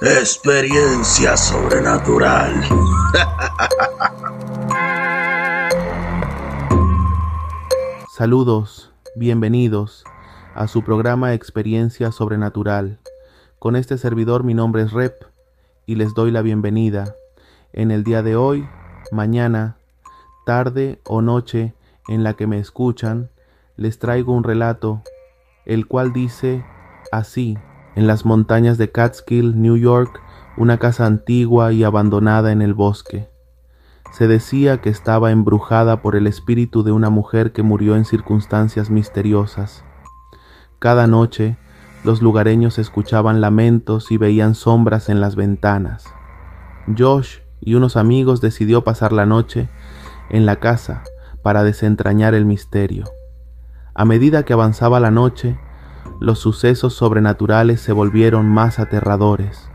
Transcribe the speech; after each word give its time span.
Experiencia 0.00 1.36
sobrenatural. 1.36 2.62
Saludos, 8.08 8.92
bienvenidos 9.16 10.04
a 10.54 10.68
su 10.68 10.84
programa 10.84 11.34
Experiencia 11.34 12.12
Sobrenatural. 12.12 13.00
Con 13.58 13.74
este 13.74 13.98
servidor 13.98 14.44
mi 14.44 14.54
nombre 14.54 14.82
es 14.82 14.92
Rep 14.92 15.24
y 15.84 15.96
les 15.96 16.14
doy 16.14 16.30
la 16.30 16.42
bienvenida. 16.42 17.16
En 17.72 17.90
el 17.90 18.04
día 18.04 18.22
de 18.22 18.36
hoy, 18.36 18.68
mañana, 19.10 19.78
tarde 20.46 21.00
o 21.06 21.22
noche 21.22 21.74
en 22.06 22.22
la 22.22 22.34
que 22.34 22.46
me 22.46 22.60
escuchan, 22.60 23.30
les 23.76 23.98
traigo 23.98 24.32
un 24.32 24.44
relato, 24.44 25.02
el 25.66 25.88
cual 25.88 26.12
dice 26.12 26.64
así 27.10 27.58
en 27.98 28.06
las 28.06 28.24
montañas 28.24 28.78
de 28.78 28.92
Catskill, 28.92 29.60
New 29.60 29.76
York, 29.76 30.20
una 30.56 30.78
casa 30.78 31.04
antigua 31.04 31.72
y 31.72 31.82
abandonada 31.82 32.52
en 32.52 32.62
el 32.62 32.72
bosque. 32.72 33.28
Se 34.12 34.28
decía 34.28 34.80
que 34.80 34.88
estaba 34.88 35.32
embrujada 35.32 36.00
por 36.00 36.14
el 36.14 36.28
espíritu 36.28 36.84
de 36.84 36.92
una 36.92 37.10
mujer 37.10 37.50
que 37.50 37.64
murió 37.64 37.96
en 37.96 38.04
circunstancias 38.04 38.88
misteriosas. 38.88 39.82
Cada 40.78 41.08
noche 41.08 41.56
los 42.04 42.22
lugareños 42.22 42.78
escuchaban 42.78 43.40
lamentos 43.40 44.12
y 44.12 44.16
veían 44.16 44.54
sombras 44.54 45.08
en 45.08 45.20
las 45.20 45.34
ventanas. 45.34 46.04
Josh 46.96 47.38
y 47.60 47.74
unos 47.74 47.96
amigos 47.96 48.40
decidió 48.40 48.84
pasar 48.84 49.12
la 49.12 49.26
noche 49.26 49.68
en 50.30 50.46
la 50.46 50.60
casa 50.60 51.02
para 51.42 51.64
desentrañar 51.64 52.36
el 52.36 52.46
misterio. 52.46 53.06
A 53.92 54.04
medida 54.04 54.44
que 54.44 54.52
avanzaba 54.52 55.00
la 55.00 55.10
noche, 55.10 55.58
los 56.20 56.38
sucesos 56.38 56.94
sobrenaturales 56.94 57.80
se 57.80 57.92
volvieron 57.92 58.48
más 58.48 58.78
aterradores, 58.78 59.70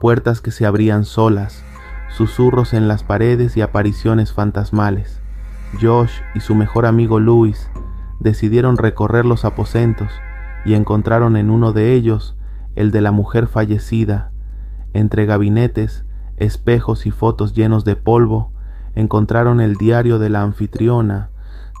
puertas 0.00 0.40
que 0.40 0.50
se 0.50 0.66
abrían 0.66 1.04
solas, 1.04 1.64
susurros 2.10 2.74
en 2.74 2.88
las 2.88 3.02
paredes 3.02 3.56
y 3.56 3.62
apariciones 3.62 4.32
fantasmales. 4.32 5.20
Josh 5.80 6.20
y 6.34 6.40
su 6.40 6.54
mejor 6.54 6.86
amigo 6.86 7.20
Louis 7.20 7.70
decidieron 8.20 8.76
recorrer 8.76 9.24
los 9.24 9.44
aposentos 9.44 10.10
y 10.64 10.74
encontraron 10.74 11.36
en 11.36 11.50
uno 11.50 11.72
de 11.72 11.94
ellos 11.94 12.36
el 12.74 12.90
de 12.90 13.00
la 13.00 13.12
mujer 13.12 13.46
fallecida. 13.46 14.32
Entre 14.92 15.26
gabinetes, 15.26 16.04
espejos 16.36 17.06
y 17.06 17.10
fotos 17.10 17.52
llenos 17.52 17.84
de 17.84 17.96
polvo, 17.96 18.52
encontraron 18.94 19.60
el 19.60 19.76
diario 19.76 20.18
de 20.18 20.30
la 20.30 20.42
anfitriona, 20.42 21.30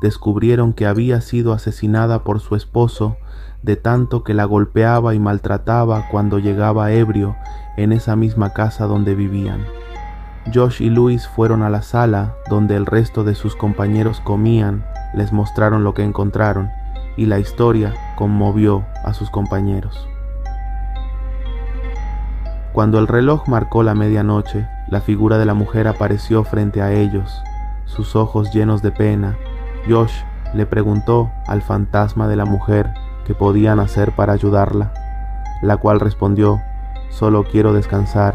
descubrieron 0.00 0.72
que 0.72 0.86
había 0.86 1.20
sido 1.20 1.52
asesinada 1.52 2.24
por 2.24 2.40
su 2.40 2.54
esposo 2.54 3.16
de 3.62 3.76
tanto 3.76 4.24
que 4.24 4.34
la 4.34 4.44
golpeaba 4.44 5.14
y 5.14 5.18
maltrataba 5.18 6.08
cuando 6.10 6.38
llegaba 6.38 6.92
ebrio 6.92 7.36
en 7.76 7.92
esa 7.92 8.16
misma 8.16 8.52
casa 8.52 8.86
donde 8.86 9.14
vivían. 9.14 9.64
Josh 10.52 10.80
y 10.80 10.90
Luis 10.90 11.28
fueron 11.28 11.62
a 11.62 11.70
la 11.70 11.82
sala 11.82 12.34
donde 12.48 12.76
el 12.76 12.86
resto 12.86 13.24
de 13.24 13.34
sus 13.34 13.56
compañeros 13.56 14.20
comían, 14.20 14.84
les 15.14 15.32
mostraron 15.32 15.84
lo 15.84 15.94
que 15.94 16.04
encontraron 16.04 16.70
y 17.16 17.26
la 17.26 17.38
historia 17.38 17.94
conmovió 18.16 18.84
a 19.04 19.12
sus 19.12 19.30
compañeros. 19.30 20.08
Cuando 22.72 22.98
el 22.98 23.08
reloj 23.08 23.48
marcó 23.48 23.82
la 23.82 23.94
medianoche, 23.94 24.68
la 24.88 25.00
figura 25.00 25.36
de 25.36 25.44
la 25.44 25.54
mujer 25.54 25.88
apareció 25.88 26.44
frente 26.44 26.80
a 26.80 26.92
ellos, 26.92 27.42
sus 27.86 28.14
ojos 28.14 28.52
llenos 28.52 28.82
de 28.82 28.92
pena. 28.92 29.36
Josh 29.88 30.12
le 30.54 30.64
preguntó 30.64 31.30
al 31.46 31.60
fantasma 31.60 32.28
de 32.28 32.36
la 32.36 32.44
mujer 32.44 32.90
que 33.28 33.34
podían 33.34 33.78
hacer 33.78 34.12
para 34.12 34.32
ayudarla, 34.32 34.90
la 35.60 35.76
cual 35.76 36.00
respondió, 36.00 36.62
solo 37.10 37.44
quiero 37.44 37.74
descansar. 37.74 38.34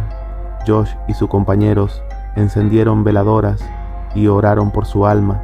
Josh 0.67 0.91
y 1.07 1.15
sus 1.15 1.29
compañeros 1.29 2.03
encendieron 2.35 3.03
veladoras 3.03 3.67
y 4.13 4.27
oraron 4.27 4.69
por 4.69 4.85
su 4.85 5.07
alma. 5.07 5.41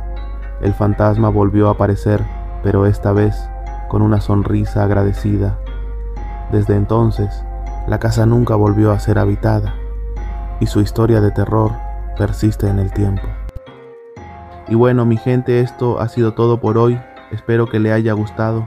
El 0.62 0.76
fantasma 0.76 1.30
volvió 1.30 1.68
a 1.68 1.72
aparecer, 1.72 2.24
pero 2.62 2.86
esta 2.86 3.12
vez 3.12 3.50
con 3.88 4.04
una 4.04 4.22
sonrisa 4.22 4.84
agradecida. 4.84 5.58
Desde 6.52 6.76
entonces, 6.76 7.44
la 7.88 7.98
casa 7.98 8.28
nunca 8.28 8.56
volvió 8.56 8.92
a 8.92 9.00
ser 9.00 9.18
habitada 9.18 9.74
y 10.60 10.68
su 10.68 10.80
historia 10.80 11.22
de 11.22 11.31
terror 11.31 11.72
persiste 12.20 12.68
en 12.68 12.78
el 12.78 12.94
tiempo. 12.94 13.24
Y 14.68 14.76
bueno, 14.76 15.08
mi 15.08 15.18
gente, 15.18 15.62
esto 15.62 16.00
ha 16.00 16.08
sido 16.08 16.36
todo 16.36 16.60
por 16.60 16.78
hoy. 16.78 17.02
Espero 17.31 17.68
que 17.68 17.80
le 17.80 17.92
haya 17.92 18.14
gustado. 18.14 18.66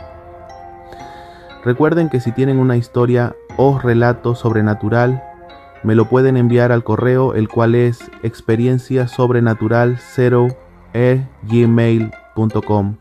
Recuerden 1.64 2.08
que 2.08 2.20
si 2.20 2.32
tienen 2.32 2.58
una 2.58 2.76
historia 2.76 3.36
o 3.56 3.78
relato 3.78 4.34
sobrenatural, 4.34 5.22
me 5.82 5.94
lo 5.94 6.08
pueden 6.08 6.36
enviar 6.36 6.72
al 6.72 6.84
correo, 6.84 7.34
el 7.34 7.48
cual 7.48 7.74
es 7.74 8.10
experiencia 8.22 9.08
sobrenatural 9.08 9.98
0 9.98 10.48
gmail.com 11.42 12.96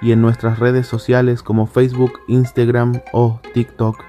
y 0.00 0.12
en 0.12 0.20
nuestras 0.20 0.58
redes 0.58 0.86
sociales 0.86 1.42
como 1.42 1.66
Facebook, 1.66 2.12
Instagram 2.28 3.00
o 3.12 3.40
TikTok. 3.54 4.04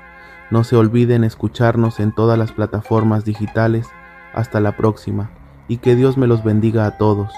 No 0.52 0.64
se 0.64 0.76
olviden 0.76 1.24
escucharnos 1.24 2.00
en 2.00 2.14
todas 2.14 2.38
las 2.38 2.52
plataformas 2.52 3.26
digitales. 3.26 3.88
Hasta 4.34 4.60
la 4.60 4.78
próxima 4.78 5.32
y 5.68 5.78
que 5.78 5.96
Dios 5.96 6.18
me 6.18 6.28
los 6.28 6.44
bendiga 6.44 6.86
a 6.86 6.98
todos. 6.98 7.34